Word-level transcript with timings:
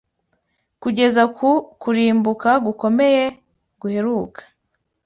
kugeza 0.81 1.23
ku 1.35 1.49
kurimbuka 1.81 2.49
gukomeye 2.65 3.23
guheruka. 3.81 4.41